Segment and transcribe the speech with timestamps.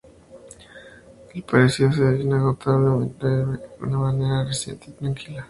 [1.35, 5.39] Él parecía ser de inagotable inventiva en una manera reticente y tranquila.